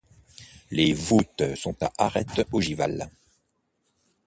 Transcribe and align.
Les 0.71 0.93
voûtes 0.93 1.53
sont 1.55 1.75
à 1.83 1.93
arêtes 1.99 2.47
ogivales. 2.53 3.07